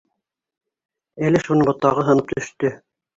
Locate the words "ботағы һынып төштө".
1.71-2.73